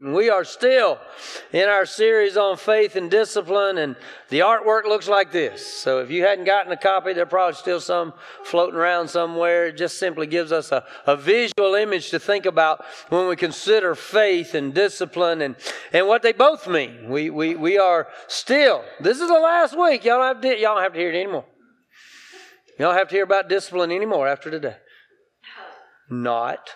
[0.00, 1.00] We are still
[1.52, 3.96] in our series on faith and discipline, and
[4.28, 5.66] the artwork looks like this.
[5.66, 8.12] So, if you hadn't gotten a copy, there probably still some
[8.44, 9.66] floating around somewhere.
[9.66, 13.96] It just simply gives us a, a visual image to think about when we consider
[13.96, 15.56] faith and discipline and,
[15.92, 17.08] and what they both mean.
[17.08, 20.04] We, we, we are still, this is the last week.
[20.04, 21.44] Y'all don't have to, y'all don't have to hear it anymore.
[22.78, 24.76] Y'all don't have to hear about discipline anymore after today.
[26.08, 26.70] Not.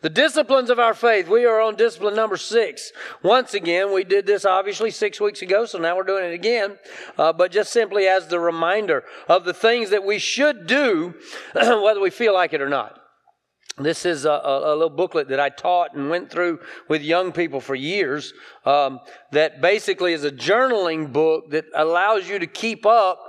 [0.00, 1.28] The disciplines of our faith.
[1.28, 2.92] We are on discipline number six.
[3.22, 6.78] Once again, we did this obviously six weeks ago, so now we're doing it again.
[7.18, 11.14] Uh, but just simply as the reminder of the things that we should do,
[11.54, 13.00] whether we feel like it or not.
[13.76, 17.32] This is a, a, a, little booklet that I taught and went through with young
[17.32, 18.32] people for years.
[18.64, 19.00] Um,
[19.32, 23.20] that basically is a journaling book that allows you to keep up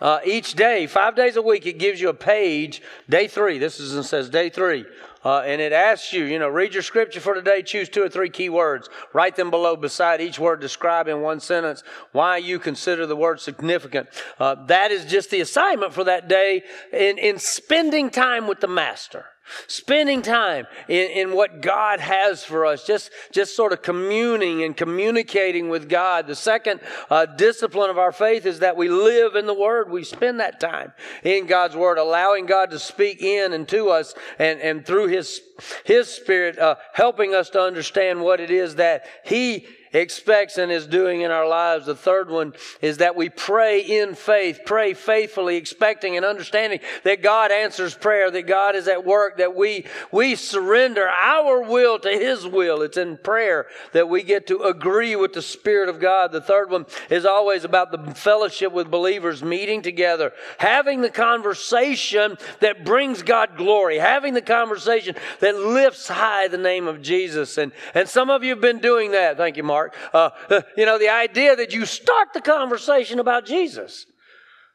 [0.00, 1.66] uh, each day, five days a week.
[1.66, 2.82] It gives you a page.
[3.08, 3.58] Day three.
[3.58, 4.84] This is and says day three
[5.24, 8.08] uh, and it asks you, you know, read your scripture for today, choose two or
[8.08, 12.58] three key words, write them below beside each word, describe in one sentence why you
[12.58, 14.08] consider the word significant.
[14.38, 18.68] Uh, that is just the assignment for that day in, in spending time with the
[18.68, 19.26] Master.
[19.66, 24.76] Spending time in, in what God has for us, just, just sort of communing and
[24.76, 26.26] communicating with God.
[26.26, 29.90] The second uh, discipline of our faith is that we live in the Word.
[29.90, 34.14] We spend that time in God's Word, allowing God to speak in and to us
[34.38, 35.40] and, and through His,
[35.84, 40.86] His Spirit, uh, helping us to understand what it is that He expects and is
[40.86, 41.86] doing in our lives.
[41.86, 47.22] The third one is that we pray in faith, pray faithfully, expecting and understanding that
[47.22, 52.10] God answers prayer, that God is at work, that we, we surrender our will to
[52.10, 52.82] His will.
[52.82, 56.32] It's in prayer that we get to agree with the Spirit of God.
[56.32, 62.36] The third one is always about the fellowship with believers, meeting together, having the conversation
[62.60, 67.58] that brings God glory, having the conversation that lifts high the name of Jesus.
[67.58, 69.36] And, and some of you have been doing that.
[69.36, 69.81] Thank you, Mark.
[70.12, 74.06] Uh, uh, you know, the idea that you start the conversation about Jesus.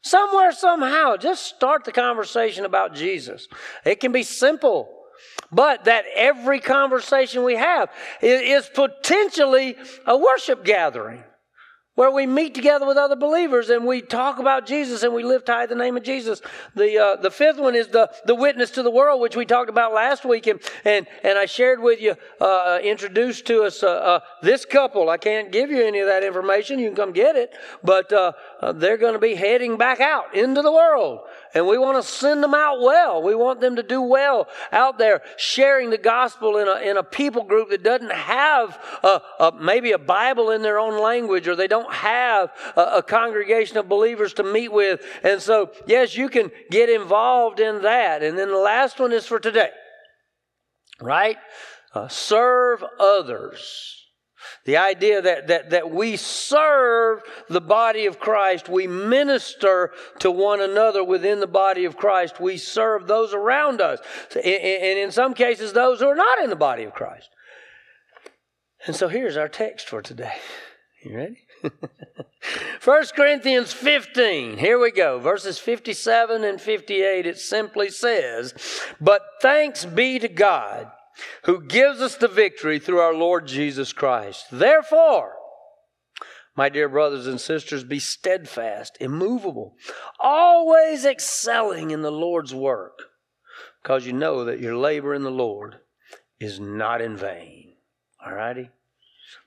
[0.02, 3.48] Somewhere, somehow, just start the conversation about Jesus.
[3.84, 4.90] It can be simple,
[5.52, 7.90] but that every conversation we have
[8.22, 9.76] is potentially
[10.06, 11.24] a worship gathering
[11.98, 15.48] where we meet together with other believers and we talk about Jesus and we lift
[15.48, 16.44] high the name of Jesus.
[16.76, 19.68] The uh, the fifth one is the the witness to the world, which we talked
[19.68, 23.88] about last week, and and, and I shared with you, uh, introduced to us uh,
[23.88, 25.10] uh this couple.
[25.10, 26.78] I can't give you any of that information.
[26.78, 27.52] You can come get it,
[27.84, 31.22] but uh, uh, they're going to be heading back out into the world,
[31.54, 33.22] and we want to send them out well.
[33.22, 37.04] We want them to do well out there, sharing the gospel in a in a
[37.04, 41.56] people group that doesn't have a, a, maybe a Bible in their own language, or
[41.56, 45.02] they don't have a congregation of believers to meet with.
[45.24, 48.24] And so, yes, you can get involved in that.
[48.24, 49.70] And then the last one is for today,
[51.02, 51.38] right?
[51.94, 54.07] Uh, serve others.
[54.66, 60.62] The idea that, that, that we serve the body of Christ, we minister to one
[60.62, 64.00] another within the body of Christ, we serve those around us,
[64.36, 67.30] and in some cases, those who are not in the body of Christ.
[68.86, 70.36] And so here's our text for today.
[71.04, 71.38] You ready?
[72.84, 77.26] 1 Corinthians 15, here we go, verses 57 and 58.
[77.26, 78.54] It simply says,
[79.02, 80.92] But thanks be to God
[81.44, 84.46] who gives us the victory through our Lord Jesus Christ.
[84.52, 85.34] Therefore,
[86.56, 89.76] my dear brothers and sisters, be steadfast, immovable,
[90.20, 93.00] always excelling in the Lord's work,
[93.84, 95.76] because you know that your labor in the Lord
[96.40, 97.74] is not in vain.
[98.26, 98.72] All righty?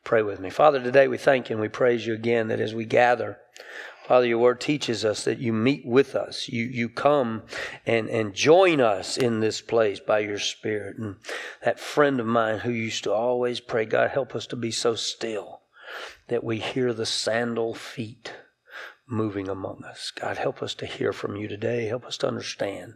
[0.04, 0.50] Pray with me.
[0.50, 3.38] Father, today we thank you and we praise you again that as we gather,
[4.10, 6.48] Father, your word teaches us that you meet with us.
[6.48, 7.44] You, you come
[7.87, 10.98] and, and join us in this place by your Spirit.
[10.98, 11.15] And
[11.65, 14.97] that friend of mine who used to always pray, God, help us to be so
[14.97, 15.60] still
[16.26, 18.34] that we hear the sandal feet
[19.06, 20.10] moving among us.
[20.10, 21.87] God, help us to hear from you today.
[21.87, 22.94] Help us to understand,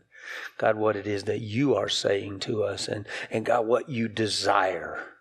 [0.58, 4.08] God, what it is that you are saying to us and, and God, what you
[4.08, 5.13] desire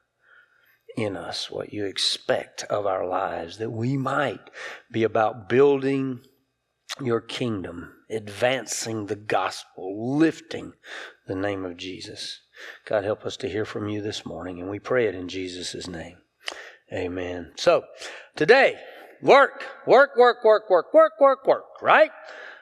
[0.95, 4.49] in us, what you expect of our lives, that we might
[4.91, 6.21] be about building
[7.01, 10.73] your kingdom, advancing the gospel, lifting
[11.27, 12.41] the name of Jesus.
[12.85, 15.87] God, help us to hear from you this morning, and we pray it in Jesus'
[15.87, 16.17] name.
[16.91, 17.53] Amen.
[17.55, 17.85] So,
[18.35, 18.75] today,
[19.21, 22.11] work, work, work, work, work, work, work, work, right?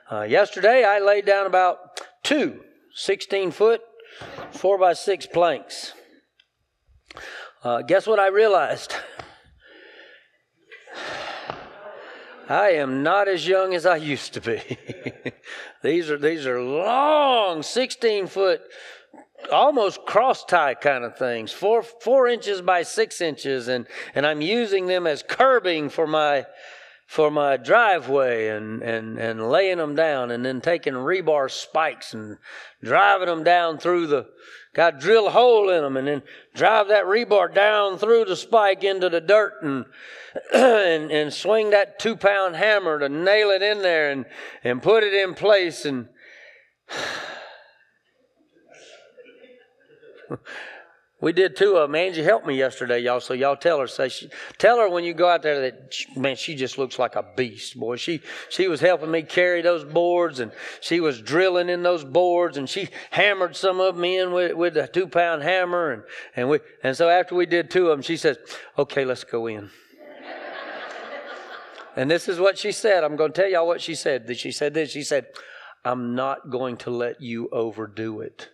[0.10, 2.62] Uh, yesterday, I laid down about two
[2.94, 3.81] 16 foot,
[4.51, 5.94] 4 by 6 planks.
[7.63, 8.96] Uh, guess what I realized?
[12.50, 14.78] I am not as young as I used to be.
[15.84, 18.62] these are these are long, 16 foot
[19.52, 24.42] almost cross tie kind of things, four four inches by six inches, and and I'm
[24.42, 26.46] using them as curbing for my
[27.12, 32.38] for my driveway and, and, and laying them down and then taking rebar spikes and
[32.81, 34.25] driving them down through the
[34.74, 36.24] got drill a hole in them and then
[36.56, 39.84] drive that rebar down through the spike into the dirt and
[40.54, 44.25] and, and swing that two pound hammer to nail it in there and,
[44.64, 46.07] and put it in place and
[51.21, 51.95] We did two of them.
[51.95, 53.19] Angie helped me yesterday, y'all.
[53.19, 56.35] So y'all tell her, say she, tell her when you go out there that man,
[56.35, 57.97] she just looks like a beast, boy.
[57.97, 60.51] She she was helping me carry those boards, and
[60.81, 64.75] she was drilling in those boards, and she hammered some of them in with with
[64.77, 66.03] a two pound hammer, and
[66.35, 68.39] and we and so after we did two of them, she says,
[68.79, 69.69] "Okay, let's go in."
[71.95, 73.03] and this is what she said.
[73.03, 74.35] I'm going to tell y'all what she said.
[74.35, 74.89] She said this.
[74.89, 75.27] She said,
[75.85, 78.50] "I'm not going to let you overdo it."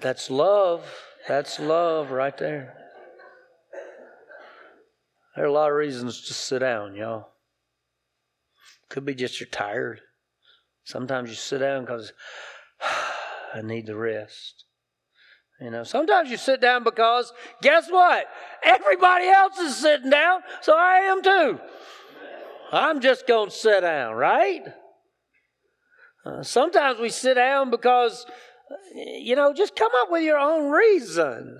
[0.00, 0.84] That's love.
[1.28, 2.74] That's love right there.
[5.34, 7.28] There are a lot of reasons to sit down, y'all.
[8.88, 10.00] Could be just you're tired.
[10.84, 12.12] Sometimes you sit down because
[13.54, 14.64] I need the rest.
[15.60, 17.32] You know, sometimes you sit down because
[17.62, 18.26] guess what?
[18.62, 21.58] Everybody else is sitting down, so I am too.
[22.72, 24.62] I'm just going to sit down, right?
[26.24, 28.26] Uh, sometimes we sit down because
[28.94, 31.58] you know, just come up with your own reason.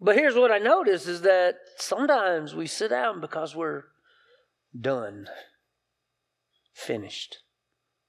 [0.00, 3.84] But here's what I notice is that sometimes we sit down because we're
[4.78, 5.28] done,
[6.72, 7.38] finished,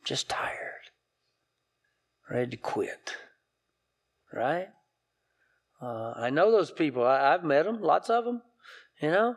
[0.04, 0.89] just tired,
[2.30, 3.15] ready to quit.
[4.33, 4.69] Right?
[5.80, 7.06] Uh, I know those people.
[7.06, 8.42] I, have met them, lots of them.
[9.00, 9.36] You know,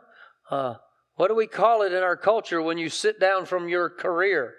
[0.50, 0.75] uh,
[1.17, 4.55] what do we call it in our culture when you sit down from your career?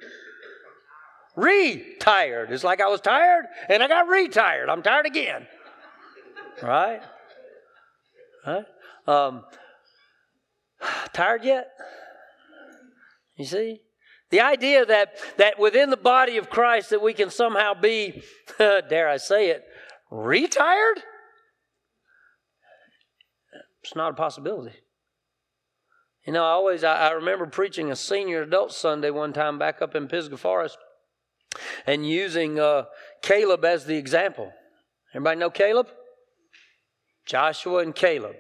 [1.38, 2.51] Retired.
[2.51, 4.69] It's like I was tired and I got retired.
[4.69, 5.48] I'm tired again.
[6.62, 7.01] Right?
[8.45, 8.66] Right?
[9.06, 9.45] Um,
[11.13, 11.69] tired yet?
[13.38, 13.81] You see?
[14.31, 18.24] The idea that, that within the body of Christ that we can somehow be,
[18.57, 19.63] dare I say it,
[20.12, 21.04] retired?
[23.84, 24.75] It's not a possibility.
[26.25, 29.81] You know, I always I, I remember preaching a senior adult Sunday one time back
[29.81, 30.78] up in Pisgah Forest
[31.86, 32.86] and using uh,
[33.22, 34.52] Caleb as the example.
[35.14, 35.88] Everybody know Caleb?
[37.26, 38.36] Joshua and Caleb.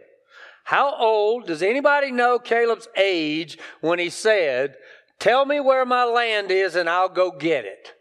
[0.63, 4.75] How old does anybody know Caleb's age when he said,
[5.19, 7.93] Tell me where my land is and I'll go get it?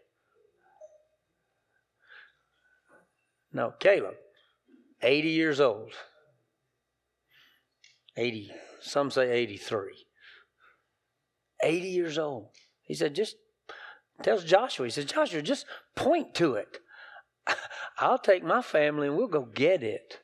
[3.53, 4.15] No, Caleb,
[5.01, 5.93] 80 years old.
[8.15, 8.51] 80,
[8.81, 9.93] some say 83.
[11.63, 12.49] 80 years old.
[12.81, 13.37] He said, Just
[14.23, 15.65] tells Joshua, he says, Joshua, just
[15.95, 16.79] point to it.
[17.99, 20.19] I'll take my family and we'll go get it.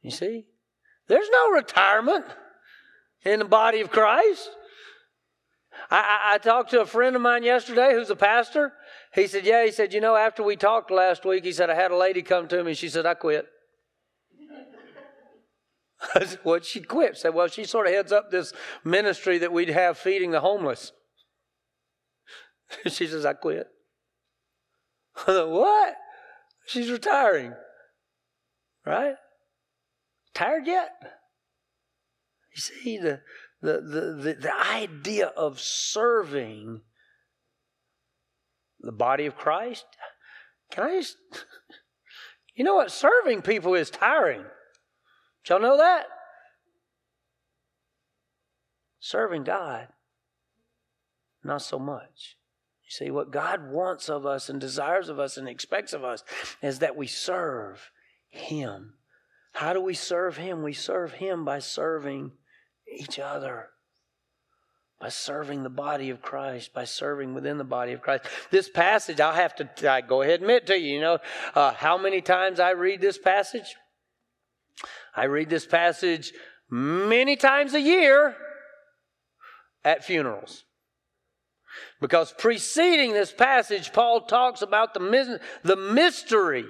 [0.00, 0.46] You see?
[1.08, 2.24] There's no retirement
[3.24, 4.50] in the body of Christ.
[5.90, 8.72] I, I, I, talked to a friend of mine yesterday who's a pastor.
[9.14, 11.74] He said, Yeah, he said, you know, after we talked last week, he said, I
[11.74, 12.72] had a lady come to me.
[12.72, 13.46] and She said, I quit.
[16.14, 16.64] I said, What?
[16.64, 17.16] She quit.
[17.16, 18.52] Said, Well, she sort of heads up this
[18.84, 20.92] ministry that we'd have feeding the homeless.
[22.88, 23.66] she says, I quit.
[25.16, 25.94] I thought, what?
[26.66, 27.54] She's retiring.
[28.84, 29.14] Right?
[30.34, 30.90] Tired yet?
[32.54, 33.20] You see, the,
[33.60, 36.80] the, the, the, idea of serving
[38.80, 39.86] the body of Christ.
[40.70, 41.16] Can I just.
[42.54, 42.90] You know what?
[42.92, 44.44] Serving people is tiring.
[45.48, 46.04] Y'all know that?
[49.00, 49.88] Serving God,
[51.42, 52.36] not so much.
[52.92, 56.22] See, what God wants of us and desires of us and expects of us
[56.60, 57.90] is that we serve
[58.28, 58.92] Him.
[59.54, 60.62] How do we serve Him?
[60.62, 62.32] We serve Him by serving
[62.94, 63.70] each other,
[65.00, 68.26] by serving the body of Christ, by serving within the body of Christ.
[68.50, 71.18] This passage, I'll have to I go ahead and admit to you, you know,
[71.54, 73.74] uh, how many times I read this passage?
[75.16, 76.34] I read this passage
[76.68, 78.36] many times a year
[79.82, 80.64] at funerals.
[82.00, 86.64] Because preceding this passage, Paul talks about the, the mystery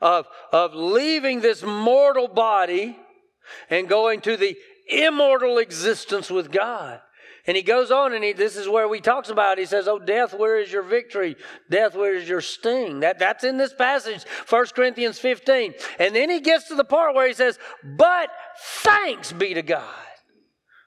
[0.00, 2.98] of, of leaving this mortal body
[3.70, 4.56] and going to the
[4.88, 7.00] immortal existence with God.
[7.46, 9.58] And he goes on, and he, this is where he talks about.
[9.58, 9.62] It.
[9.62, 11.36] He says, "Oh, death, where is your victory?
[11.68, 15.74] Death, where is your sting?" That that's in this passage, 1 Corinthians 15.
[15.98, 18.30] And then he gets to the part where he says, "But
[18.60, 19.82] thanks be to God,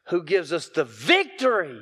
[0.07, 1.81] who gives us the victory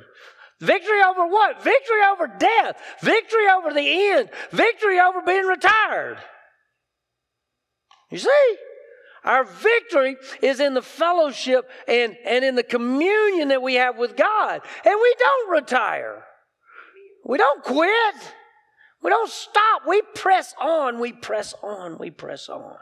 [0.64, 1.62] Victory over what?
[1.62, 2.76] Victory over death.
[3.00, 4.30] Victory over the end.
[4.50, 6.18] Victory over being retired.
[8.10, 8.56] You see?
[9.24, 14.16] Our victory is in the fellowship and, and in the communion that we have with
[14.16, 14.60] God.
[14.84, 16.24] And we don't retire.
[17.24, 18.14] We don't quit.
[19.02, 19.82] We don't stop.
[19.86, 20.98] We press on.
[20.98, 21.98] We press on.
[21.98, 22.76] We press on.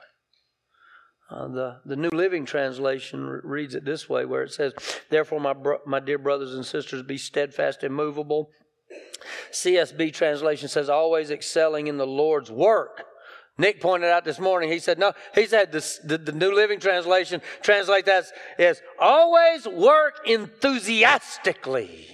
[1.32, 4.74] Uh, the, the New Living Translation reads it this way, where it says,
[5.08, 8.50] Therefore, my, bro- my dear brothers and sisters, be steadfast, and immovable.
[9.50, 13.04] CSB translation says, always excelling in the Lord's work.
[13.56, 16.80] Nick pointed out this morning, he said, no, he said this, the, the New Living
[16.80, 18.24] Translation translate that
[18.58, 22.08] as always work enthusiastically.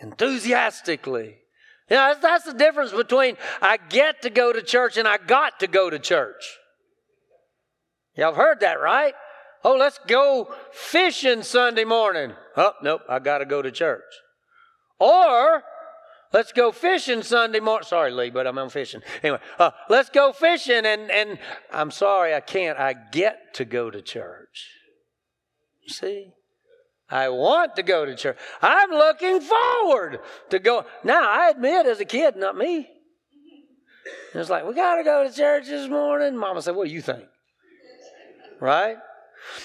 [0.00, 1.38] Enthusiastically.
[1.88, 5.18] You know, that's, that's the difference between I get to go to church and I
[5.18, 6.58] got to go to church.
[8.20, 9.14] Y'all heard that, right?
[9.64, 12.34] Oh, let's go fishing Sunday morning.
[12.54, 14.02] Oh, nope, I got to go to church.
[14.98, 15.62] Or,
[16.30, 17.86] let's go fishing Sunday morning.
[17.86, 19.00] Sorry, Lee, but I'm on fishing.
[19.22, 21.38] Anyway, uh, let's go fishing, and, and
[21.72, 22.78] I'm sorry, I can't.
[22.78, 24.68] I get to go to church.
[25.82, 26.32] You see?
[27.08, 28.36] I want to go to church.
[28.60, 30.84] I'm looking forward to go.
[31.04, 32.86] Now, I admit, as a kid, not me.
[34.34, 36.36] It's like, we got to go to church this morning.
[36.36, 37.24] Mama said, What do you think?
[38.60, 38.96] Right?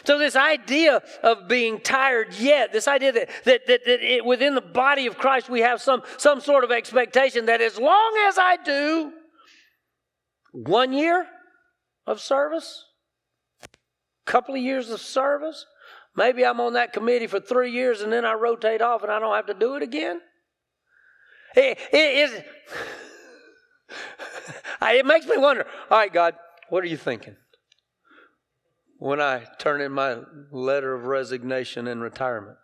[0.03, 4.55] So this idea of being tired yet, this idea that, that, that, that it, within
[4.55, 8.37] the body of Christ we have some, some sort of expectation that as long as
[8.37, 9.11] I do
[10.53, 11.27] one year
[12.07, 12.85] of service,
[13.63, 13.67] a
[14.25, 15.65] couple of years of service,
[16.15, 19.19] maybe I'm on that committee for three years and then I rotate off and I
[19.19, 20.21] don't have to do it again.
[21.55, 22.45] It, it, it,
[24.81, 26.35] it makes me wonder, all right, God,
[26.69, 27.35] what are you thinking?
[28.97, 30.17] When I turn in my
[30.51, 32.57] letter of resignation and retirement.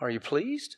[0.00, 0.76] Are you pleased?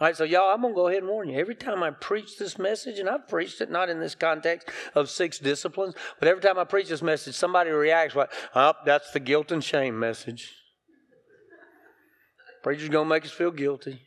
[0.00, 1.38] All right, so y'all, I'm going to go ahead and warn you.
[1.38, 5.10] Every time I preach this message, and I've preached it not in this context of
[5.10, 9.18] six disciplines, but every time I preach this message, somebody reacts like, oh, that's the
[9.18, 10.54] guilt and shame message.
[12.62, 14.00] Preacher's going to make us feel guilty.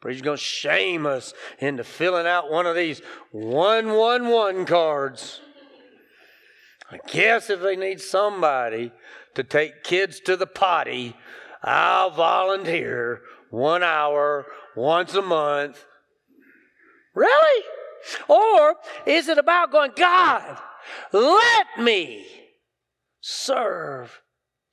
[0.00, 3.02] Preacher's going to shame us into filling out one of these
[3.32, 5.40] 111 cards.
[6.90, 8.92] I guess if they need somebody
[9.34, 11.16] to take kids to the potty,
[11.62, 15.84] I'll volunteer one hour once a month.
[17.14, 17.64] Really?
[18.28, 18.76] Or
[19.06, 20.58] is it about going, God,
[21.12, 22.26] let me
[23.20, 24.20] serve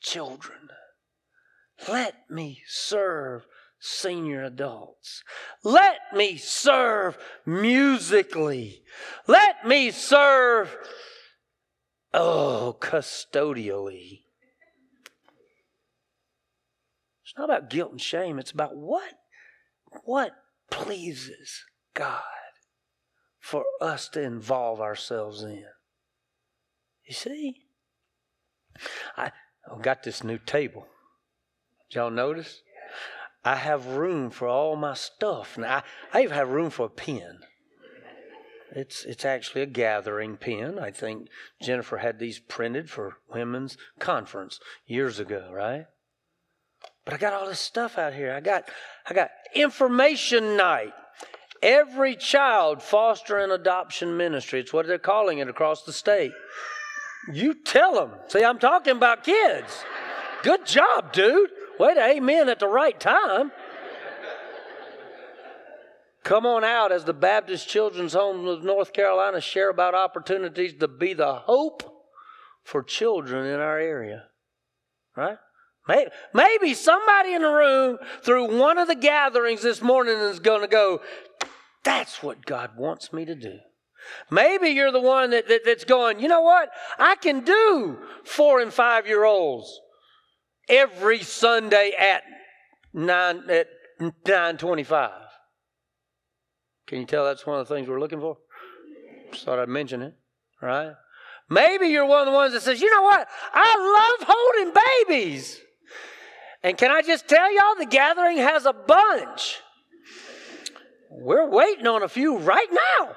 [0.01, 0.58] children?
[1.88, 3.46] Let me serve
[3.80, 5.24] senior adults.
[5.63, 8.84] Let me serve musically.
[9.27, 10.75] Let me serve
[12.13, 14.24] Oh, custodially.
[17.24, 18.39] It's not about guilt and shame.
[18.39, 19.13] It's about what,
[20.03, 20.32] what
[20.70, 21.63] pleases
[21.94, 22.22] God
[23.39, 25.65] for us to involve ourselves in.
[27.06, 27.56] You see?
[29.18, 29.32] I
[29.82, 30.88] got this new table.
[31.89, 32.62] Did y'all notice?
[33.44, 35.58] I have room for all my stuff.
[35.58, 37.39] Now, I, I even have room for a pen.
[38.74, 40.80] It's it's actually a gathering pen.
[40.80, 41.28] I think
[41.62, 45.86] Jennifer had these printed for women's conference years ago, right?
[47.04, 48.34] But I got all this stuff out here.
[48.34, 48.70] I got
[49.10, 50.94] I got information night.
[51.62, 54.62] Every child foster and adoption ministry.
[54.62, 56.32] It's what they're calling it across the state.
[57.32, 58.12] You tell them.
[58.30, 59.84] See, I'm talking about kids.
[60.44, 61.51] Good job, dude.
[61.78, 63.51] Way to amen at the right time.
[66.24, 70.88] Come on out as the Baptist Children's Home of North Carolina share about opportunities to
[70.88, 71.84] be the hope
[72.63, 74.25] for children in our area.
[75.18, 75.38] Right?
[76.34, 80.68] Maybe somebody in the room through one of the gatherings this morning is going to
[80.68, 81.01] go,
[81.84, 83.58] that's what God wants me to do.
[84.30, 86.70] Maybe you're the one that, that, that's going, you know what?
[86.98, 89.80] I can do four and five year olds
[90.70, 92.24] every Sunday at
[92.94, 93.68] nine at
[94.28, 95.22] nine twenty five.
[96.91, 98.38] Can you tell that's one of the things we're looking for?
[99.31, 100.13] Just thought I'd mention it,
[100.62, 100.91] right?
[101.50, 103.29] Maybe you're one of the ones that says, you know what?
[103.53, 104.74] I love holding
[105.07, 105.57] babies.
[106.62, 109.62] And can I just tell y'all, the gathering has a bunch.
[111.10, 112.67] We're waiting on a few right
[113.00, 113.15] now.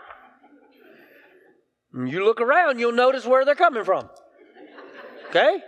[2.07, 4.09] You look around, you'll notice where they're coming from.
[5.31, 5.59] Okay?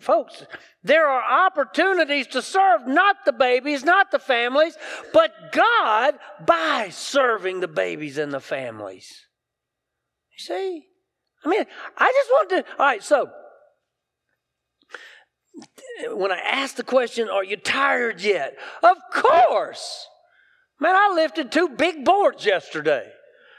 [0.00, 0.44] Folks,
[0.82, 4.76] there are opportunities to serve not the babies, not the families,
[5.12, 6.14] but God
[6.44, 9.26] by serving the babies and the families.
[10.32, 10.86] You see?
[11.44, 11.64] I mean,
[11.96, 12.72] I just want to.
[12.78, 13.30] All right, so
[16.12, 18.56] when I ask the question, Are you tired yet?
[18.82, 20.06] Of course.
[20.80, 23.10] Man, I lifted two big boards yesterday,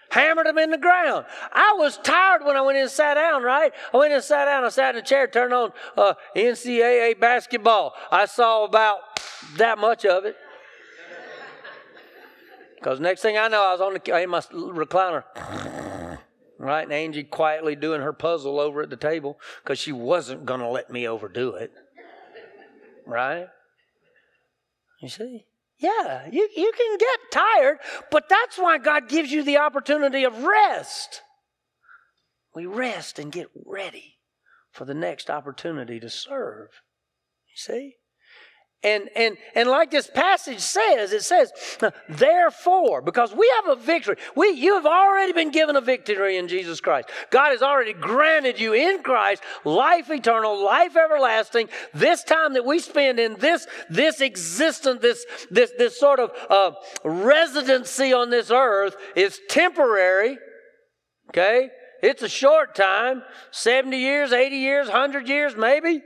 [0.10, 1.25] hammered them in the ground.
[1.51, 3.72] I was tired when I went in and sat down, right?
[3.94, 4.63] I went in and sat down.
[4.63, 7.94] I sat in a chair, turned on uh, NCAA basketball.
[8.12, 9.00] I saw about
[9.58, 10.36] that much of it.
[12.75, 15.24] Because next thing I know, I was on the, in my recliner.
[16.58, 16.84] Right?
[16.84, 20.68] And Angie quietly doing her puzzle over at the table because she wasn't going to
[20.68, 21.72] let me overdo it.
[23.06, 23.48] Right?
[25.01, 25.46] You see?
[25.80, 27.78] Yeah, you, you can get tired,
[28.12, 31.22] but that's why God gives you the opportunity of rest.
[32.54, 34.18] We rest and get ready
[34.72, 36.68] for the next opportunity to serve.
[37.48, 37.96] You see?
[38.82, 41.52] And, and, and like this passage says, it says,
[42.08, 44.16] therefore, because we have a victory.
[44.38, 47.10] We, you have already been given a victory in Jesus Christ.
[47.30, 51.68] God has already granted you in Christ life eternal, life everlasting.
[51.94, 56.72] This time that we spend in this, this existence, this, this, this sort of uh,
[57.04, 60.38] residency on this earth is temporary.
[61.32, 61.70] Okay?
[62.02, 66.02] It's a short time 70 years, 80 years, 100 years, maybe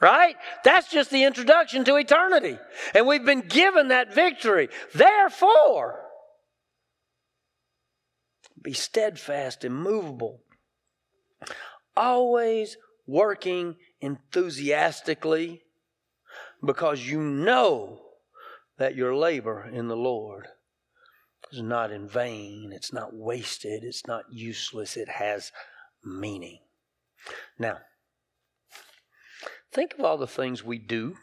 [0.00, 0.36] right?
[0.64, 2.58] That's just the introduction to eternity.
[2.94, 4.68] And we've been given that victory.
[4.94, 6.00] Therefore,
[8.62, 10.40] be steadfast, immovable,
[11.96, 15.62] always working enthusiastically
[16.64, 18.00] because you know
[18.78, 20.48] that your labor in the Lord
[21.52, 25.52] is not in vain, it's not wasted, it's not useless, it has
[26.02, 26.60] meaning.
[27.58, 27.78] Now,
[29.74, 31.16] Think of all the things we do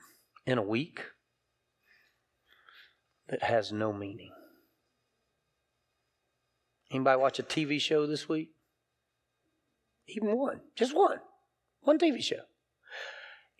[0.46, 1.00] in a week
[3.30, 4.32] that has no meaning.
[6.92, 8.50] Anybody watch a TV show this week?
[10.10, 11.20] Even one, just one,
[11.80, 12.42] one TV show.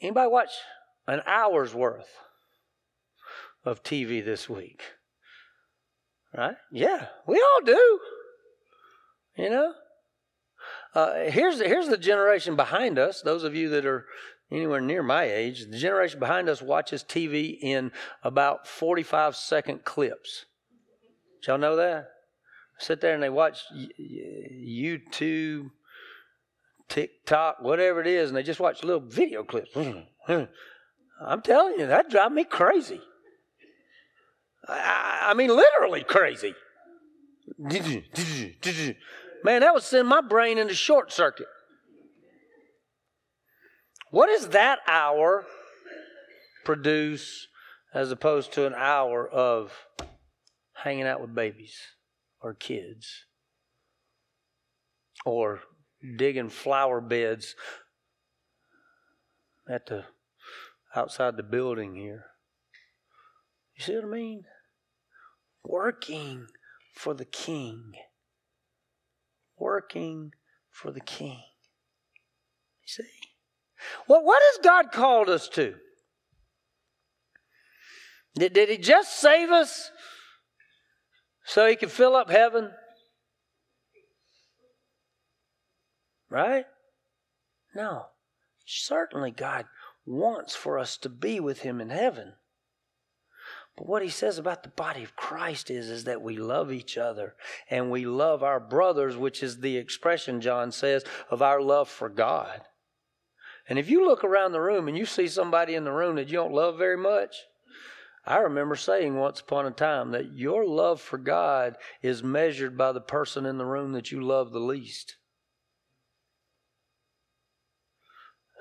[0.02, 0.52] Anybody watch
[1.08, 2.10] an hour's worth
[3.64, 4.82] of TV this week?
[6.36, 6.56] Right?
[6.70, 8.00] Yeah, we all do.
[9.38, 9.74] You know.
[10.94, 13.22] Uh, here's here's the generation behind us.
[13.22, 14.06] Those of you that are
[14.52, 17.92] anywhere near my age, the generation behind us watches TV in
[18.24, 20.46] about 45 second clips.
[21.42, 22.10] Did y'all know that?
[22.78, 25.72] Sit there and they watch YouTube,
[26.90, 29.76] TikTok, whatever it is, and they just watch little video clips.
[30.28, 33.00] I'm telling you, that drives me crazy.
[34.68, 36.56] I, I mean, literally crazy.
[39.44, 41.48] Man, that would send my brain into short circuit.
[44.12, 45.46] What does that hour
[46.66, 47.48] produce
[47.94, 49.72] as opposed to an hour of
[50.74, 51.78] hanging out with babies
[52.42, 53.26] or kids
[55.26, 55.62] or
[56.18, 57.56] digging flower beds
[59.70, 60.04] at the
[60.94, 62.26] outside the building here?
[63.78, 64.44] You see what I mean?
[65.64, 66.48] Working
[66.94, 67.94] for the king.
[69.58, 70.34] Working
[70.70, 71.44] for the king.
[72.82, 73.31] You see?
[74.08, 75.76] Well, what has God called us to?
[78.36, 79.92] Did, did He just save us
[81.46, 82.72] so He could fill up heaven?
[86.30, 86.66] Right?
[87.76, 88.06] No.
[88.66, 89.66] Certainly, God
[90.06, 92.34] wants for us to be with Him in heaven.
[93.78, 96.98] But what he says about the body of Christ is, is that we love each
[96.98, 97.36] other
[97.70, 102.10] and we love our brothers, which is the expression, John says, of our love for
[102.10, 102.62] God.
[103.72, 106.28] And if you look around the room and you see somebody in the room that
[106.28, 107.38] you don't love very much,
[108.26, 112.92] I remember saying once upon a time that your love for God is measured by
[112.92, 115.16] the person in the room that you love the least.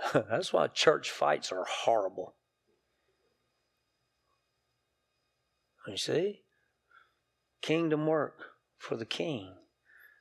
[0.14, 2.36] That's why church fights are horrible.
[5.88, 6.42] You see?
[7.62, 8.44] Kingdom work
[8.78, 9.56] for the king,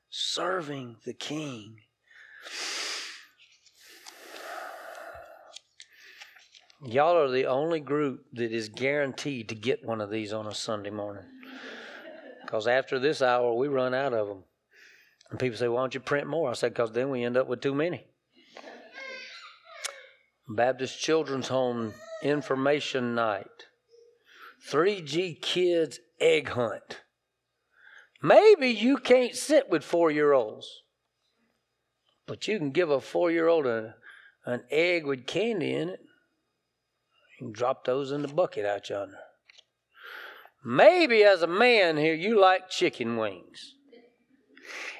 [0.09, 1.75] serving the king.
[6.85, 10.55] Y'all are the only group that is guaranteed to get one of these on a
[10.55, 11.25] Sunday morning.
[12.41, 14.43] Because after this hour, we run out of them.
[15.29, 16.49] And people say, Why don't you print more?
[16.49, 18.05] I said, Because then we end up with too many.
[20.47, 23.45] Baptist Children's Home Information Night.
[24.71, 27.01] 3G Kids Egg Hunt.
[28.21, 30.83] Maybe you can't sit with four year olds,
[32.25, 35.99] but you can give a four year old an egg with candy in it.
[37.39, 39.17] Can drop those in the bucket out yonder.
[40.63, 43.75] Maybe as a man here, you like chicken wings.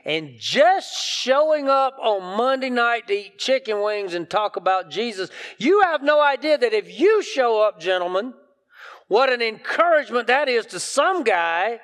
[0.06, 5.30] and just showing up on Monday night to eat chicken wings and talk about Jesus,
[5.58, 8.34] you have no idea that if you show up, gentlemen,
[9.10, 11.82] what an encouragement that is to some guy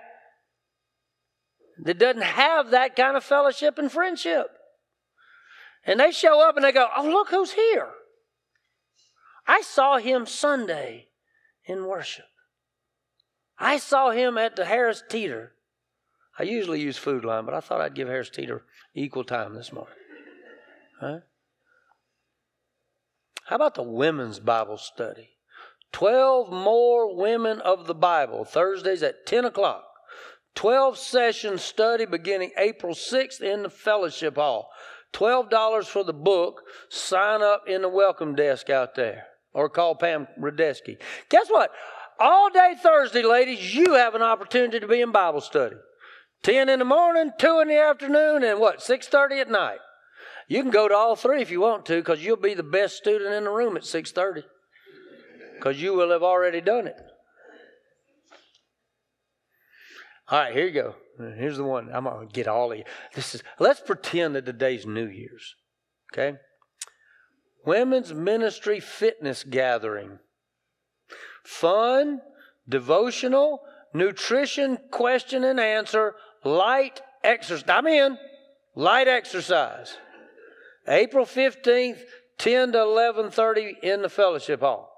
[1.84, 4.48] that doesn't have that kind of fellowship and friendship.
[5.86, 7.90] And they show up and they go, Oh, look who's here.
[9.48, 11.10] I saw him Sunday
[11.66, 12.26] in worship.
[13.58, 15.54] I saw him at the Harris Teeter.
[16.38, 19.72] I usually use Food Lion, but I thought I'd give Harris Teeter equal time this
[19.72, 19.96] morning.
[21.00, 21.20] Huh?
[23.46, 25.30] How about the women's Bible study?
[25.92, 29.86] 12 more women of the Bible, Thursdays at 10 o'clock.
[30.56, 34.70] 12 session study beginning April 6th in the fellowship hall.
[35.14, 36.64] $12 for the book.
[36.90, 40.98] Sign up in the welcome desk out there or call Pam Radesky.
[41.30, 41.72] Guess what?
[42.20, 45.78] All day Thursday, ladies, you have an opportunity to be in Bible study.
[46.44, 49.80] 10 in the morning, 2 in the afternoon, and what, 6.30 at night.
[50.48, 52.98] You can go to all three if you want to because you'll be the best
[52.98, 54.44] student in the room at 6.30
[55.56, 56.98] because you will have already done it.
[60.30, 60.96] All right, here you go.
[61.18, 61.90] Here's the one.
[61.92, 62.84] I'm going to get all of you.
[63.16, 65.56] This is, let's pretend that today's New Year's.
[66.14, 66.38] Okay?
[67.66, 70.20] Women's Ministry Fitness Gathering.
[71.44, 72.22] Fun,
[72.68, 73.62] devotional,
[73.94, 77.66] nutrition, question and answer, light exercise.
[77.68, 78.18] I'm in.
[78.76, 79.98] Light exercise.
[80.88, 82.00] April 15th,
[82.38, 84.92] 10 to 11:30 in the fellowship hall.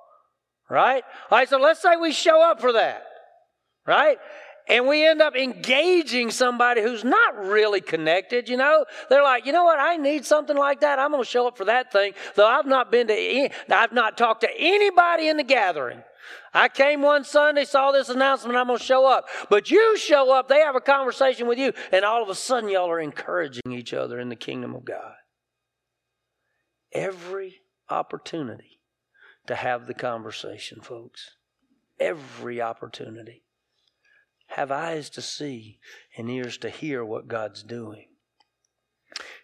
[0.69, 1.03] Right?
[1.30, 3.06] All right, so let's say we show up for that.
[3.86, 4.17] Right?
[4.67, 8.86] And we end up engaging somebody who's not really connected, you know?
[9.10, 9.80] They're like, you know what?
[9.80, 10.99] I need something like that.
[10.99, 12.13] I'm going to show up for that thing.
[12.36, 16.03] Though I've not been to, any, I've not talked to anybody in the gathering.
[16.53, 19.25] I came one Sunday, saw this announcement, I'm going to show up.
[19.49, 22.69] But you show up, they have a conversation with you, and all of a sudden
[22.69, 25.13] y'all are encouraging each other in the kingdom of God.
[26.91, 28.82] Every opportunity
[29.45, 31.38] to have the conversation, folks.
[31.99, 33.43] Every opportunity
[34.48, 35.80] have eyes to see
[36.18, 38.06] and ears to hear what God's doing.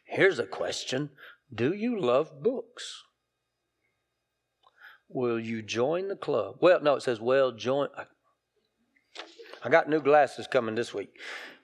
[0.06, 1.10] Here's a question
[1.54, 3.04] Do you love books?
[5.10, 6.56] Will you join the club?
[6.60, 7.90] Well, no, it says, Well, join.
[9.64, 11.14] I got new glasses coming this week.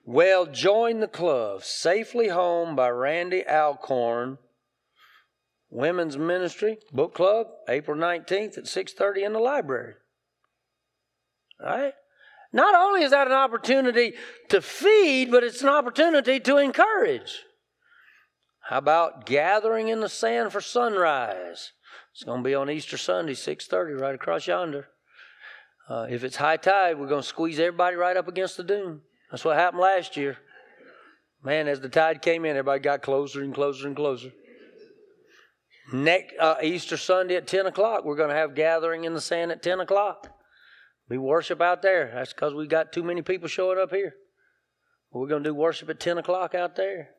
[0.06, 1.64] Well, join the club.
[1.64, 4.38] Safely Home by Randy Alcorn.
[5.70, 9.96] Women's Ministry Book Club, April 19th at 6:30 in the library.
[11.60, 11.94] All right?
[12.52, 14.14] Not only is that an opportunity
[14.50, 17.44] to feed, but it's an opportunity to encourage.
[18.62, 21.74] How about gathering in the sand for sunrise?
[22.14, 24.88] It's going to be on Easter Sunday, 6:30, right across yonder.
[25.90, 29.02] Uh, if it's high tide, we're going to squeeze everybody right up against the dune.
[29.32, 30.38] That's what happened last year.
[31.44, 34.32] Man, as the tide came in, everybody got closer and closer and closer.
[35.92, 39.52] Next uh, Easter Sunday at 10 o'clock, we're going to have gathering in the sand
[39.52, 40.28] at 10 o'clock.
[41.10, 42.12] We worship out there.
[42.14, 44.14] That's because we got too many people showing up here.
[45.12, 47.10] We're going to do worship at 10 o'clock out there.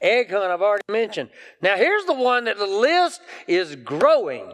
[0.00, 1.28] Egg hunt, I've already mentioned.
[1.60, 4.52] Now, here's the one that the list is growing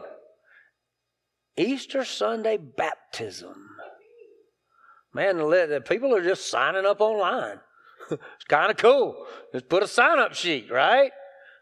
[1.55, 3.55] Easter Sunday baptism.
[5.13, 7.59] Man, the people are just signing up online.
[8.11, 9.25] it's kind of cool.
[9.53, 11.11] Just put a sign up sheet, right?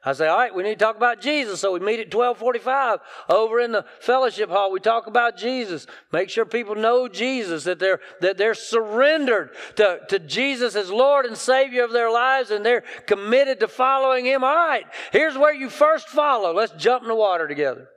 [0.08, 1.60] I say, all right, we need to talk about Jesus.
[1.60, 4.72] So we meet at 1245 over in the fellowship hall.
[4.72, 5.86] We talk about Jesus.
[6.14, 11.26] Make sure people know Jesus, that they're, that they're surrendered to, to Jesus as Lord
[11.26, 14.46] and Savior of their lives and they're committed to following Him.
[14.46, 16.54] All right, here's where you first follow.
[16.54, 17.90] Let's jump in the water together.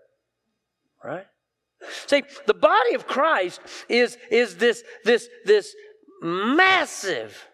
[1.05, 1.27] Right?
[2.09, 5.77] See, the body of Christ is, is this, this, this
[6.21, 7.47] massive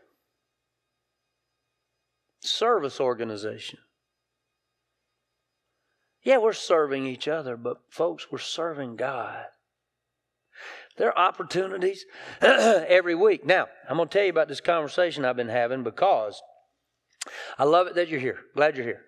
[2.41, 3.81] service organization.
[6.27, 9.45] Yeah, we're serving each other, but folks, we're serving God.
[10.97, 12.05] There are opportunities
[12.41, 13.47] every week.
[13.47, 16.43] Now, I'm going to tell you about this conversation I've been having because
[17.57, 18.41] I love it that you're here.
[18.57, 19.03] Glad you're here.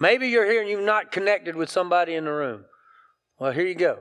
[0.00, 2.64] Maybe you're here and you've not connected with somebody in the room.
[3.38, 3.98] Well, here you go.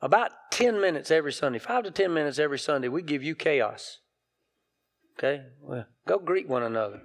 [0.00, 3.98] About 10 minutes every Sunday, 5 to 10 minutes every Sunday, we give you chaos.
[5.16, 5.44] Okay?
[5.60, 7.02] Well, go greet one another.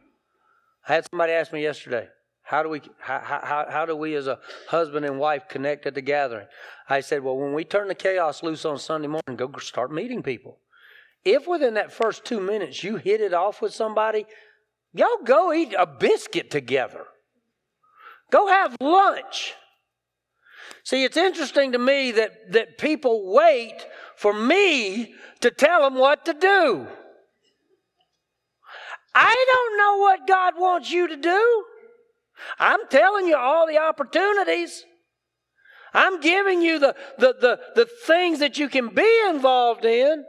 [0.89, 2.07] I had somebody ask me yesterday,
[2.47, 5.95] how do we how, how, how do we as a husband and wife connect at
[5.95, 6.47] the gathering?
[6.89, 10.23] I said, well, when we turn the chaos loose on Sunday morning, go start meeting
[10.23, 10.59] people.
[11.25, 14.25] If within that first two minutes you hit it off with somebody,
[14.93, 17.05] y'all go eat a biscuit together.
[18.31, 19.53] Go have lunch.
[20.83, 26.23] See, it's interesting to me that, that people wait for me to tell them what
[26.25, 26.87] to do.
[29.13, 31.63] I don't know know what God wants you to do.
[32.59, 34.85] I'm telling you all the opportunities.
[35.93, 40.25] I'm giving you the, the, the, the things that you can be involved in.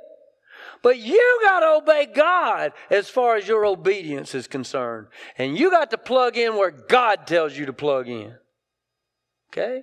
[0.83, 5.09] But you got to obey God as far as your obedience is concerned.
[5.37, 8.35] And you got to plug in where God tells you to plug in.
[9.53, 9.83] Okay?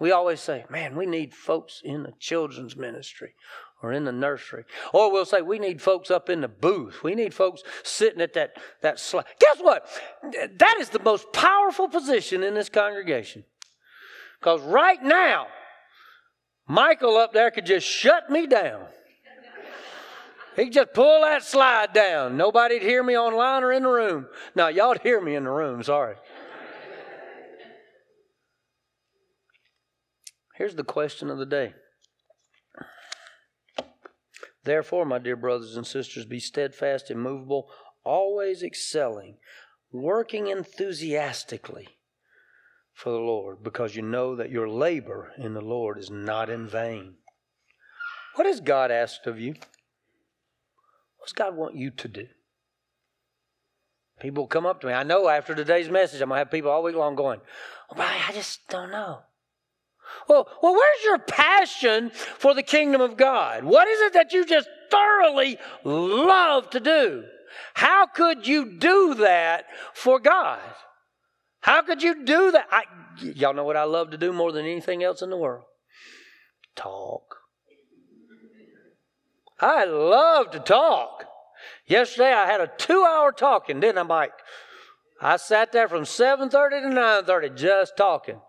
[0.00, 3.34] We always say, man, we need folks in the children's ministry
[3.82, 4.64] or in the nursery.
[4.92, 7.02] Or we'll say, we need folks up in the booth.
[7.02, 9.26] We need folks sitting at that, that slide.
[9.38, 9.88] Guess what?
[10.58, 13.44] That is the most powerful position in this congregation.
[14.40, 15.46] Because right now,
[16.66, 18.86] Michael up there could just shut me down.
[20.56, 22.36] He could just pull that slide down.
[22.36, 24.26] Nobody'd hear me online or in the room.
[24.56, 26.16] Now, y'all'd hear me in the room, sorry.
[30.56, 31.74] Here's the question of the day.
[34.68, 37.70] Therefore, my dear brothers and sisters, be steadfast, immovable,
[38.04, 39.38] always excelling,
[39.90, 41.88] working enthusiastically
[42.92, 46.68] for the Lord, because you know that your labor in the Lord is not in
[46.68, 47.14] vain.
[48.34, 49.52] What has God asked of you?
[51.16, 52.26] What does God want you to do?
[54.20, 54.92] People come up to me.
[54.92, 57.40] I know after today's message, I'm going to have people all week long going,
[57.96, 59.20] well, I just don't know.
[60.28, 63.64] Well, well, where's your passion for the kingdom of God?
[63.64, 67.24] What is it that you just thoroughly love to do?
[67.74, 70.60] How could you do that for God?
[71.60, 72.66] How could you do that?
[72.70, 72.84] I,
[73.20, 75.64] y'all know what I love to do more than anything else in the world?
[76.76, 77.36] Talk.
[79.60, 81.24] I love to talk.
[81.86, 84.32] Yesterday I had a two hour talking, didn't I, Mike?
[85.20, 88.40] I sat there from 7.30 to 9.30 just talking.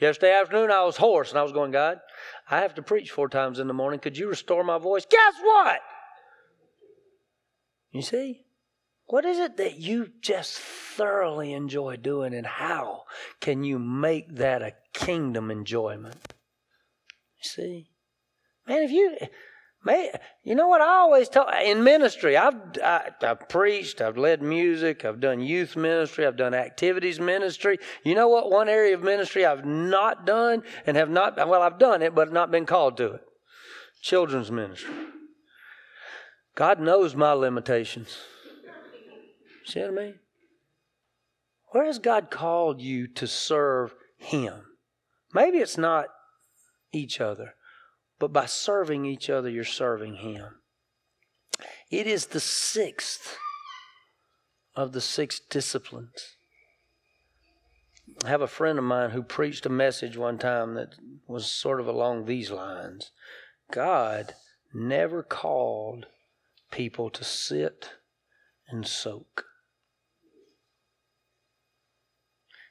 [0.00, 2.00] Yesterday afternoon I was hoarse and I was going, God,
[2.50, 4.00] I have to preach four times in the morning.
[4.00, 5.06] Could you restore my voice?
[5.08, 5.80] Guess what?
[7.92, 8.42] You see?
[9.06, 13.04] What is it that you just thoroughly enjoy doing and how
[13.40, 16.34] can you make that a kingdom enjoyment?
[17.38, 17.90] You see?
[18.66, 19.16] Man, if you
[19.86, 20.08] Man,
[20.42, 22.36] you know what I always tell in ministry.
[22.36, 27.78] I've I, have preached, I've led music, I've done youth ministry, I've done activities ministry.
[28.02, 28.50] You know what?
[28.50, 32.32] One area of ministry I've not done and have not well, I've done it, but
[32.32, 33.20] not been called to it.
[34.02, 34.92] Children's ministry.
[36.56, 38.18] God knows my limitations.
[39.66, 40.14] See what I mean?
[41.68, 44.64] Where has God called you to serve Him?
[45.32, 46.06] Maybe it's not
[46.92, 47.54] each other.
[48.18, 50.56] But by serving each other, you're serving Him.
[51.90, 53.36] It is the sixth
[54.74, 56.36] of the six disciplines.
[58.24, 60.94] I have a friend of mine who preached a message one time that
[61.26, 63.10] was sort of along these lines
[63.70, 64.34] God
[64.72, 66.06] never called
[66.70, 67.90] people to sit
[68.68, 69.44] and soak,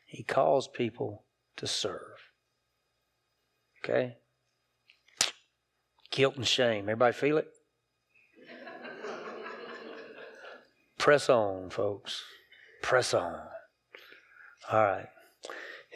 [0.06, 1.26] He calls people
[1.58, 2.30] to serve.
[3.84, 4.18] Okay?
[6.16, 6.84] Guilt and shame.
[6.84, 7.50] Everybody feel it?
[10.98, 12.24] Press on, folks.
[12.82, 13.38] Press on.
[14.72, 15.08] All right.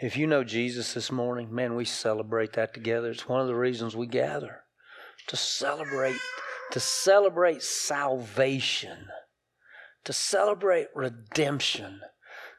[0.02, 3.10] If you know Jesus this morning, man, we celebrate that together.
[3.10, 4.64] It's one of the reasons we gather
[5.28, 6.18] to celebrate
[6.72, 9.08] to celebrate salvation,
[10.04, 12.02] to celebrate redemption,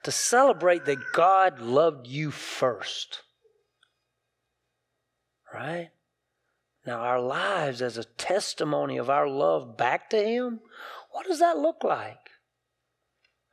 [0.03, 3.23] to celebrate that God loved you first.
[5.53, 5.91] Right?
[6.87, 10.61] Now, our lives as a testimony of our love back to Him,
[11.11, 12.31] what does that look like?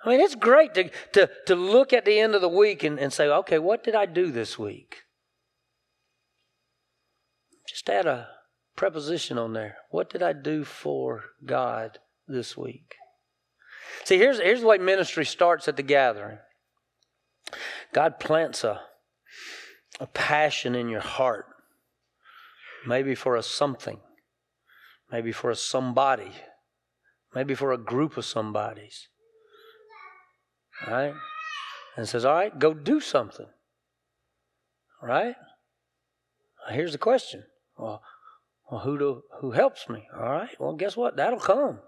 [0.04, 3.00] I mean, it's great to, to, to look at the end of the week and,
[3.00, 5.04] and say, okay, what did I do this week?
[7.68, 8.30] Just add a
[8.76, 9.78] preposition on there.
[9.90, 12.96] What did I do for God this week?
[14.06, 16.38] See, here's, here's the way ministry starts at the gathering
[17.94, 18.82] God plants a,
[20.00, 21.48] a passion in your heart
[22.88, 24.00] maybe for a something,
[25.12, 26.32] maybe for a somebody,
[27.36, 29.08] maybe for a group of somebodies.
[30.88, 31.14] Right?
[31.96, 33.48] And says, All right, go do something.
[35.02, 35.36] Right?
[36.70, 37.44] Here's the question.
[37.78, 38.02] Well,
[38.70, 40.08] well who do who helps me?
[40.16, 40.60] All right.
[40.60, 41.16] Well, guess what?
[41.16, 41.80] That'll come.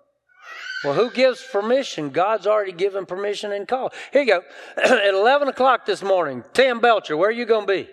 [0.83, 2.09] Well, who gives permission?
[2.09, 3.91] God's already given permission and call.
[4.13, 4.41] Here you go.
[4.77, 7.89] At 11 o'clock this morning, Tim Belcher, where are you going to be?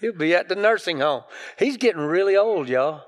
[0.00, 1.22] He'll be at the nursing home.
[1.58, 3.02] He's getting really old, y'all.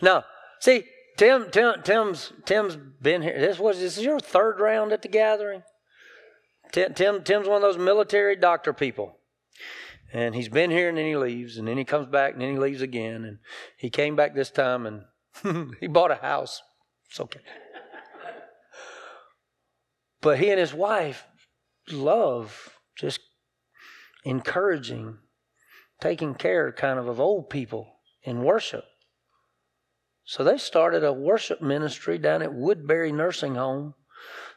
[0.00, 0.24] now,
[0.60, 0.84] see,
[1.16, 3.38] Tim, Tim, Tim's, Tim's been here.
[3.38, 5.62] This was this is your third round at the gathering.
[6.72, 9.18] Tim, Tim, Tim's one of those military doctor people,
[10.12, 12.52] and he's been here and then he leaves, and then he comes back and then
[12.52, 13.24] he leaves again.
[13.24, 13.38] And
[13.76, 16.60] he came back this time, and he bought a house.
[17.10, 17.40] It's okay.
[20.24, 21.26] But he and his wife
[21.92, 23.20] love just
[24.24, 25.18] encouraging,
[26.00, 28.84] taking care kind of of old people in worship.
[30.24, 33.94] So they started a worship ministry down at Woodbury Nursing Home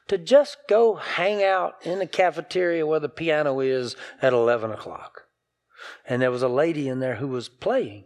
[0.07, 5.23] to just go hang out in the cafeteria where the piano is at 11 o'clock.
[6.05, 8.05] And there was a lady in there who was playing.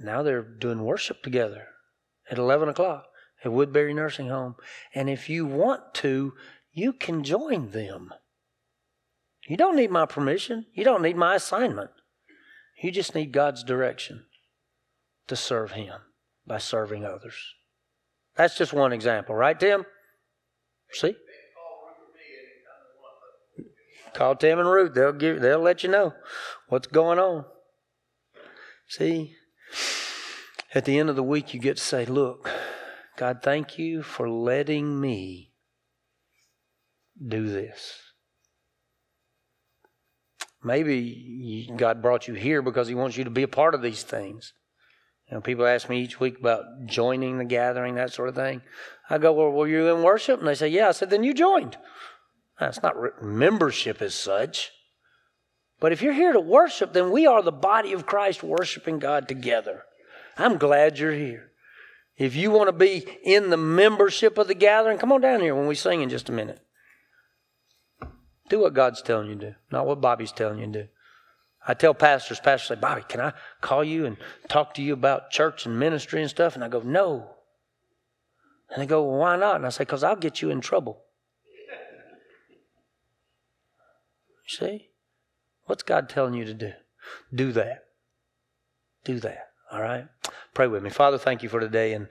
[0.00, 1.68] Now they're doing worship together
[2.30, 3.06] at 11 o'clock
[3.44, 4.56] at Woodbury Nursing Home.
[4.94, 6.34] And if you want to,
[6.72, 8.12] you can join them.
[9.46, 11.90] You don't need my permission, you don't need my assignment.
[12.82, 14.26] You just need God's direction
[15.28, 15.94] to serve Him
[16.46, 17.54] by serving others.
[18.36, 19.86] That's just one example, right, Tim?
[20.92, 21.16] See?
[24.16, 24.94] Call Tim and Ruth.
[24.94, 25.42] They'll give.
[25.42, 26.14] They'll let you know
[26.68, 27.44] what's going on.
[28.88, 29.34] See,
[30.74, 32.50] at the end of the week, you get to say, "Look,
[33.16, 35.52] God, thank you for letting me
[37.22, 38.05] do this."
[40.66, 44.02] Maybe God brought you here because He wants you to be a part of these
[44.02, 44.52] things.
[45.30, 48.62] You know, people ask me each week about joining the gathering, that sort of thing.
[49.08, 50.40] I go, well, were you in worship?
[50.40, 50.88] And they say, yeah.
[50.88, 51.76] I said, then you joined.
[52.58, 54.72] That's not membership as such.
[55.78, 59.28] But if you're here to worship, then we are the body of Christ worshiping God
[59.28, 59.84] together.
[60.36, 61.52] I'm glad you're here.
[62.16, 65.54] If you want to be in the membership of the gathering, come on down here
[65.54, 66.65] when we sing in just a minute.
[68.48, 70.88] Do what God's telling you to do, not what Bobby's telling you to do.
[71.66, 74.16] I tell pastors, pastors say, Bobby, can I call you and
[74.48, 76.54] talk to you about church and ministry and stuff?
[76.54, 77.30] And I go, no.
[78.70, 79.56] And they go, well, why not?
[79.56, 81.02] And I say, because I'll get you in trouble.
[84.48, 84.88] You see?
[85.64, 86.72] What's God telling you to do?
[87.34, 87.86] Do that.
[89.04, 89.50] Do that.
[89.72, 90.06] All right?
[90.54, 90.90] Pray with me.
[90.90, 92.06] Father, thank you for today and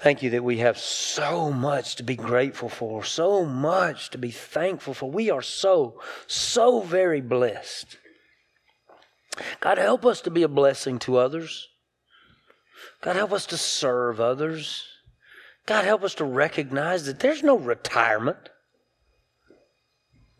[0.00, 4.30] thank you that we have so much to be grateful for, so much to be
[4.30, 5.10] thankful for.
[5.10, 7.98] We are so, so very blessed.
[9.60, 11.68] God, help us to be a blessing to others.
[13.02, 14.84] God, help us to serve others.
[15.66, 18.48] God, help us to recognize that there's no retirement.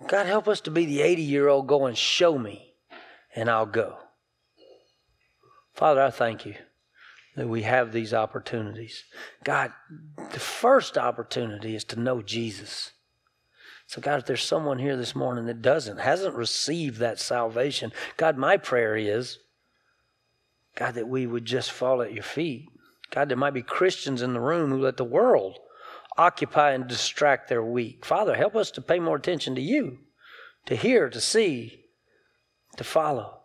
[0.07, 2.73] God, help us to be the 80 year old going, show me,
[3.37, 3.99] and I'll go.
[5.75, 6.55] Father, I thank you
[7.41, 9.03] that we have these opportunities.
[9.45, 9.73] God,
[10.33, 12.91] the first opportunity is to know Jesus.
[13.87, 18.37] So, God, if there's someone here this morning that doesn't, hasn't received that salvation, God,
[18.37, 19.39] my prayer is,
[20.75, 22.69] God, that we would just fall at your feet.
[23.11, 25.59] God, there might be Christians in the room who let the world
[26.19, 28.05] occupy and distract their week.
[28.05, 29.97] Father, help us to pay more attention to you,
[30.67, 31.87] to hear, to see,
[32.77, 33.40] to follow.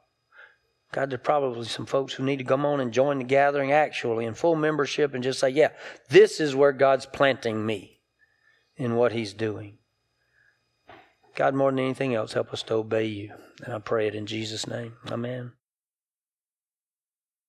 [0.96, 4.24] God, there's probably some folks who need to come on and join the gathering actually
[4.24, 5.72] in full membership and just say, yeah,
[6.08, 8.00] this is where God's planting me
[8.78, 9.78] in what He's doing.
[11.36, 13.34] God, more than anything else, help us to obey you.
[13.66, 14.94] And I pray it in Jesus' name.
[15.12, 15.52] Amen.